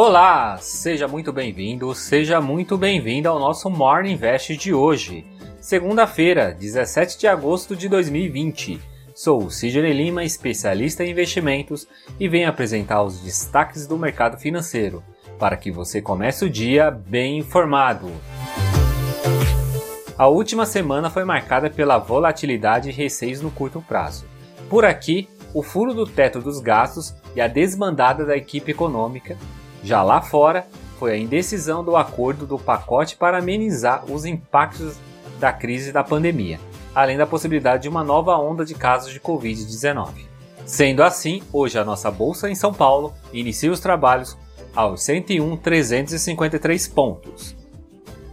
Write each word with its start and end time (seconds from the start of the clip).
Olá, 0.00 0.56
seja 0.58 1.08
muito 1.08 1.32
bem-vindo, 1.32 1.92
seja 1.92 2.40
muito 2.40 2.78
bem-vinda 2.78 3.30
ao 3.30 3.40
nosso 3.40 3.68
Morning 3.68 4.12
Invest 4.12 4.56
de 4.56 4.72
hoje, 4.72 5.26
segunda-feira, 5.60 6.54
17 6.56 7.18
de 7.18 7.26
agosto 7.26 7.74
de 7.74 7.88
2020. 7.88 8.80
Sou 9.12 9.42
o 9.42 9.50
Sidney 9.50 9.92
Lima, 9.92 10.22
especialista 10.22 11.02
em 11.02 11.10
investimentos, 11.10 11.88
e 12.16 12.28
venho 12.28 12.48
apresentar 12.48 13.02
os 13.02 13.18
destaques 13.18 13.88
do 13.88 13.98
mercado 13.98 14.38
financeiro, 14.38 15.02
para 15.36 15.56
que 15.56 15.72
você 15.72 16.00
comece 16.00 16.44
o 16.44 16.48
dia 16.48 16.92
bem 16.92 17.38
informado. 17.38 18.08
A 20.16 20.28
última 20.28 20.64
semana 20.64 21.10
foi 21.10 21.24
marcada 21.24 21.68
pela 21.68 21.98
volatilidade 21.98 22.90
e 22.90 22.92
receios 22.92 23.40
no 23.40 23.50
curto 23.50 23.82
prazo. 23.82 24.26
Por 24.70 24.84
aqui, 24.84 25.28
o 25.52 25.60
furo 25.60 25.92
do 25.92 26.06
teto 26.06 26.40
dos 26.40 26.60
gastos 26.60 27.16
e 27.34 27.40
a 27.40 27.48
desbandada 27.48 28.24
da 28.24 28.36
equipe 28.36 28.70
econômica 28.70 29.36
já 29.82 30.02
lá 30.02 30.20
fora, 30.20 30.66
foi 30.98 31.12
a 31.12 31.16
indecisão 31.16 31.84
do 31.84 31.96
acordo 31.96 32.46
do 32.46 32.58
pacote 32.58 33.16
para 33.16 33.38
amenizar 33.38 34.04
os 34.10 34.24
impactos 34.24 34.96
da 35.38 35.52
crise 35.52 35.92
da 35.92 36.02
pandemia, 36.02 36.58
além 36.94 37.16
da 37.16 37.26
possibilidade 37.26 37.84
de 37.84 37.88
uma 37.88 38.02
nova 38.02 38.36
onda 38.36 38.64
de 38.64 38.74
casos 38.74 39.12
de 39.12 39.20
Covid-19. 39.20 40.26
Sendo 40.66 41.02
assim, 41.02 41.42
hoje 41.52 41.78
a 41.78 41.84
nossa 41.84 42.10
bolsa 42.10 42.50
em 42.50 42.54
São 42.54 42.74
Paulo 42.74 43.14
inicia 43.32 43.70
os 43.70 43.80
trabalhos 43.80 44.36
aos 44.74 45.00
101.353 45.02 46.92
pontos. 46.92 47.56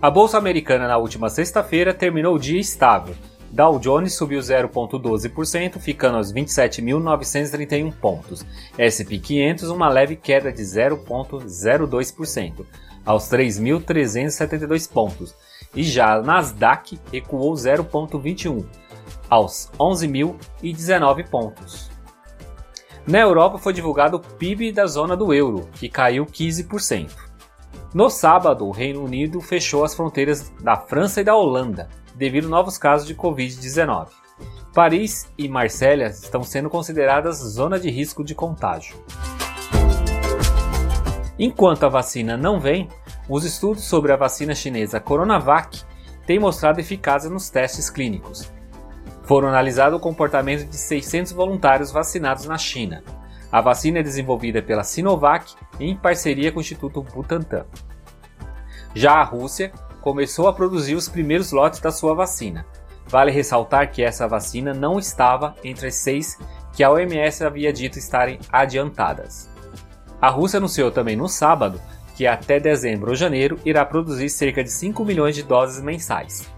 A 0.00 0.10
bolsa 0.10 0.36
americana 0.36 0.88
na 0.88 0.96
última 0.96 1.30
sexta-feira 1.30 1.94
terminou 1.94 2.34
o 2.34 2.38
dia 2.38 2.60
estável, 2.60 3.14
Dow 3.54 3.78
Jones 3.78 4.14
subiu 4.14 4.40
0,12%, 4.40 5.78
ficando 5.78 6.16
aos 6.16 6.32
27.931 6.32 7.92
pontos. 7.92 8.44
S&P 8.76 9.20
500 9.20 9.70
uma 9.70 9.88
leve 9.88 10.16
queda 10.16 10.50
de 10.50 10.60
0,02%, 10.60 12.66
aos 13.06 13.30
3.372 13.30 14.90
pontos. 14.90 15.36
E 15.72 15.84
já 15.84 16.14
a 16.14 16.20
Nasdaq 16.20 16.98
recuou 17.12 17.54
0,21, 17.54 18.66
aos 19.30 19.70
11.019 19.78 21.28
pontos. 21.28 21.88
Na 23.06 23.20
Europa 23.20 23.58
foi 23.58 23.72
divulgado 23.72 24.16
o 24.16 24.20
PIB 24.20 24.72
da 24.72 24.86
zona 24.86 25.16
do 25.16 25.32
euro, 25.32 25.68
que 25.74 25.88
caiu 25.88 26.26
15%. 26.26 27.23
No 27.92 28.10
sábado, 28.10 28.66
o 28.66 28.70
Reino 28.70 29.04
Unido 29.04 29.40
fechou 29.40 29.84
as 29.84 29.94
fronteiras 29.94 30.52
da 30.60 30.76
França 30.76 31.20
e 31.20 31.24
da 31.24 31.34
Holanda, 31.34 31.88
devido 32.14 32.46
a 32.46 32.50
novos 32.50 32.76
casos 32.76 33.06
de 33.06 33.14
Covid-19. 33.14 34.08
Paris 34.74 35.32
e 35.38 35.48
Marsella 35.48 36.06
estão 36.06 36.42
sendo 36.42 36.68
consideradas 36.68 37.38
zona 37.38 37.78
de 37.78 37.90
risco 37.90 38.24
de 38.24 38.34
contágio. 38.34 38.96
Enquanto 41.38 41.84
a 41.84 41.88
vacina 41.88 42.36
não 42.36 42.60
vem, 42.60 42.88
os 43.28 43.44
estudos 43.44 43.84
sobre 43.84 44.12
a 44.12 44.16
vacina 44.16 44.54
chinesa 44.54 45.00
Coronavac 45.00 45.82
têm 46.26 46.38
mostrado 46.38 46.80
eficácia 46.80 47.30
nos 47.30 47.48
testes 47.48 47.90
clínicos. 47.90 48.52
Foram 49.22 49.48
analisados 49.48 49.98
o 49.98 50.02
comportamento 50.02 50.68
de 50.68 50.76
600 50.76 51.32
voluntários 51.32 51.90
vacinados 51.90 52.44
na 52.46 52.58
China. 52.58 53.02
A 53.54 53.60
vacina 53.60 54.00
é 54.00 54.02
desenvolvida 54.02 54.60
pela 54.60 54.82
Sinovac 54.82 55.54
em 55.78 55.96
parceria 55.96 56.50
com 56.50 56.58
o 56.58 56.60
Instituto 56.60 57.00
Butantan. 57.00 57.64
Já 58.96 59.12
a 59.12 59.22
Rússia 59.22 59.70
começou 60.00 60.48
a 60.48 60.52
produzir 60.52 60.96
os 60.96 61.08
primeiros 61.08 61.52
lotes 61.52 61.78
da 61.78 61.92
sua 61.92 62.16
vacina. 62.16 62.66
Vale 63.06 63.30
ressaltar 63.30 63.92
que 63.92 64.02
essa 64.02 64.26
vacina 64.26 64.74
não 64.74 64.98
estava 64.98 65.54
entre 65.62 65.86
as 65.86 65.94
seis 65.94 66.36
que 66.72 66.82
a 66.82 66.90
OMS 66.90 67.44
havia 67.44 67.72
dito 67.72 67.96
estarem 67.96 68.40
adiantadas. 68.50 69.48
A 70.20 70.28
Rússia 70.30 70.56
anunciou 70.56 70.90
também 70.90 71.14
no 71.14 71.28
sábado 71.28 71.80
que 72.16 72.26
até 72.26 72.58
dezembro 72.58 73.10
ou 73.10 73.16
janeiro 73.16 73.56
irá 73.64 73.84
produzir 73.84 74.30
cerca 74.30 74.64
de 74.64 74.70
5 74.70 75.04
milhões 75.04 75.36
de 75.36 75.44
doses 75.44 75.80
mensais. 75.80 76.52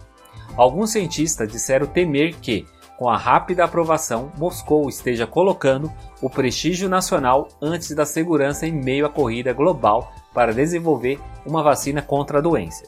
Alguns 0.56 0.92
cientistas 0.92 1.52
disseram 1.52 1.86
temer 1.86 2.36
que, 2.36 2.66
com 2.98 3.10
a 3.10 3.16
rápida 3.16 3.64
aprovação, 3.64 4.32
Moscou 4.38 4.88
esteja 4.88 5.26
colocando 5.26 5.92
o 6.22 6.30
prestígio 6.30 6.88
nacional 6.88 7.48
antes 7.60 7.94
da 7.94 8.06
segurança 8.06 8.66
em 8.66 8.72
meio 8.72 9.04
à 9.04 9.10
corrida 9.10 9.52
global 9.52 10.12
para 10.32 10.54
desenvolver 10.54 11.20
uma 11.44 11.62
vacina 11.62 12.00
contra 12.00 12.38
a 12.38 12.40
doença. 12.40 12.84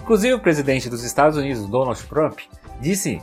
Inclusive, 0.00 0.34
o 0.34 0.40
presidente 0.40 0.88
dos 0.88 1.04
Estados 1.04 1.36
Unidos, 1.36 1.66
Donald 1.68 2.02
Trump, 2.04 2.40
disse 2.80 3.20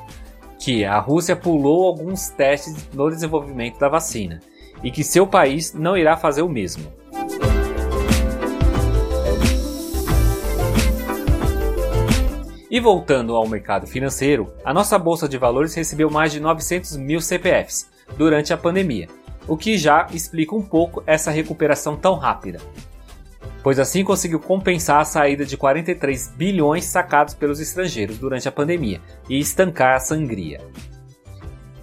que 0.59 0.85
a 0.85 0.99
Rússia 0.99 1.35
pulou 1.35 1.87
alguns 1.87 2.29
testes 2.29 2.87
no 2.93 3.09
desenvolvimento 3.09 3.79
da 3.79 3.89
vacina 3.89 4.39
e 4.83 4.91
que 4.91 5.03
seu 5.03 5.25
país 5.25 5.73
não 5.73 5.97
irá 5.97 6.15
fazer 6.15 6.41
o 6.41 6.49
mesmo. 6.49 6.98
E 12.69 12.79
voltando 12.79 13.35
ao 13.35 13.47
mercado 13.47 13.87
financeiro, 13.87 14.53
a 14.63 14.73
nossa 14.73 14.97
bolsa 14.99 15.27
de 15.27 15.37
valores 15.37 15.73
recebeu 15.73 16.09
mais 16.09 16.31
de 16.31 16.39
900 16.39 16.97
mil 16.97 17.19
CPFs 17.19 17.89
durante 18.17 18.53
a 18.53 18.57
pandemia, 18.57 19.07
o 19.47 19.57
que 19.57 19.77
já 19.77 20.07
explica 20.11 20.55
um 20.55 20.61
pouco 20.61 21.03
essa 21.07 21.31
recuperação 21.31 21.95
tão 21.95 22.15
rápida 22.15 22.59
pois 23.63 23.79
assim 23.79 24.03
conseguiu 24.03 24.39
compensar 24.39 25.01
a 25.01 25.05
saída 25.05 25.45
de 25.45 25.57
43 25.57 26.33
bilhões 26.35 26.85
sacados 26.85 27.33
pelos 27.33 27.59
estrangeiros 27.59 28.17
durante 28.17 28.47
a 28.47 28.51
pandemia 28.51 29.01
e 29.29 29.39
estancar 29.39 29.95
a 29.95 29.99
sangria. 29.99 30.61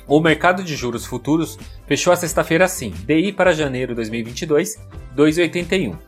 O 0.06 0.20
mercado 0.20 0.62
de 0.62 0.76
juros 0.76 1.04
futuros 1.04 1.58
fechou 1.86 2.12
a 2.12 2.16
sexta-feira 2.16 2.64
assim: 2.64 2.90
DI 3.04 3.32
para 3.32 3.52
janeiro 3.52 3.94
2022, 3.94 4.80
2,81. 5.16 5.98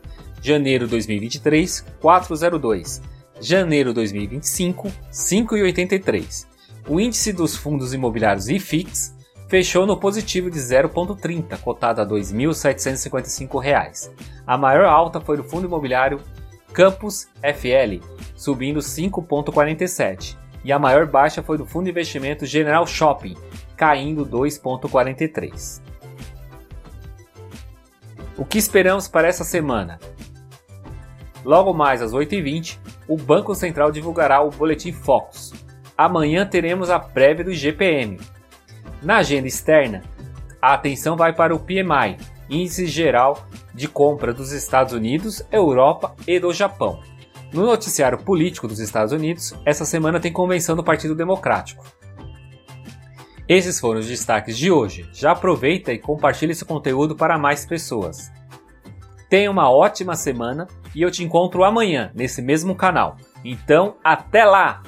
Janeiro 0.41 0.87
2023, 0.87 1.85
4,02. 2.01 3.01
Janeiro 3.41 3.93
2025, 3.93 4.91
5,83. 5.11 6.47
O 6.87 6.99
índice 6.99 7.31
dos 7.31 7.55
fundos 7.55 7.93
imobiliários 7.93 8.49
IFIX 8.49 9.15
fechou 9.47 9.85
no 9.85 9.95
positivo 9.97 10.49
de 10.49 10.59
0,30, 10.59 11.57
cotado 11.59 12.01
a 12.01 12.03
R$ 12.03 12.09
2.755. 12.11 14.11
A 14.45 14.57
maior 14.57 14.85
alta 14.85 15.21
foi 15.21 15.37
do 15.37 15.43
fundo 15.43 15.67
imobiliário 15.67 16.19
Campus 16.73 17.29
FL, 17.41 18.03
subindo 18.35 18.79
5,47, 18.79 20.37
e 20.63 20.71
a 20.71 20.77
maior 20.77 21.07
baixa 21.07 21.41
foi 21.41 21.57
do 21.57 21.65
fundo 21.65 21.85
de 21.85 21.91
investimento 21.91 22.45
General 22.45 22.85
Shopping, 22.85 23.35
caindo 23.75 24.25
2,43. 24.25 25.81
O 28.37 28.45
que 28.45 28.57
esperamos 28.57 29.07
para 29.07 29.27
essa 29.27 29.43
semana? 29.43 29.99
Logo 31.43 31.73
mais 31.73 32.01
às 32.01 32.11
8h20, 32.11 32.77
o 33.09 33.17
Banco 33.17 33.53
Central 33.53 33.91
divulgará 33.91 34.41
o 34.41 34.49
Boletim 34.49 34.93
Focus. 34.93 35.53
Amanhã 35.97 36.45
teremos 36.45 36.89
a 36.89 36.97
prévia 36.97 37.43
do 37.43 37.51
IGPM, 37.51 38.17
na 39.01 39.17
agenda 39.17 39.47
externa, 39.47 40.03
a 40.61 40.73
atenção 40.73 41.15
vai 41.15 41.31
para 41.31 41.55
o 41.55 41.59
PMI, 41.59 42.17
Índice 42.49 42.85
Geral 42.85 43.47
de 43.73 43.87
Compra 43.87 44.33
dos 44.33 44.51
Estados 44.51 44.93
Unidos, 44.93 45.41
Europa 45.49 46.13
e 46.27 46.37
do 46.37 46.51
Japão. 46.51 46.99
No 47.53 47.65
noticiário 47.65 48.17
político 48.17 48.67
dos 48.67 48.79
Estados 48.79 49.13
Unidos, 49.13 49.53
essa 49.65 49.85
semana 49.85 50.19
tem 50.19 50.33
convenção 50.33 50.75
do 50.75 50.83
Partido 50.83 51.15
Democrático. 51.15 51.85
Esses 53.47 53.79
foram 53.79 54.01
os 54.01 54.07
destaques 54.07 54.57
de 54.57 54.69
hoje. 54.69 55.09
Já 55.13 55.31
aproveita 55.31 55.93
e 55.93 55.97
compartilhe 55.97 56.51
esse 56.51 56.65
conteúdo 56.65 57.15
para 57.15 57.39
mais 57.39 57.65
pessoas. 57.65 58.29
Tenha 59.29 59.49
uma 59.49 59.71
ótima 59.71 60.15
semana 60.15 60.67
e 60.93 61.01
eu 61.01 61.11
te 61.11 61.23
encontro 61.23 61.63
amanhã 61.63 62.11
nesse 62.13 62.41
mesmo 62.41 62.75
canal. 62.75 63.17
Então, 63.43 63.95
até 64.03 64.43
lá! 64.45 64.83